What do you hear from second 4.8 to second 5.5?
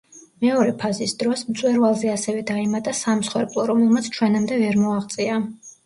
მოაღწია.